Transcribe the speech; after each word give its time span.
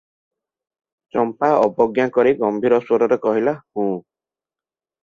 ଚମ୍ପା 1.15 1.51
ଅବଜ୍ଞା 1.67 2.09
କରି 2.17 2.33
ଗମ୍ଭୀର 2.41 2.81
ସ୍ୱରରେ 2.87 3.21
କହିଲା, 3.29 3.57
"ହୁଁ"। 3.81 3.89